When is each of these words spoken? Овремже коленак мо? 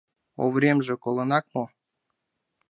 Овремже 0.43 0.95
коленак 1.03 1.45
мо? 1.53 1.63